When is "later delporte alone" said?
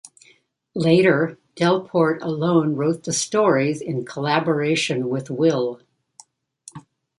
0.73-2.73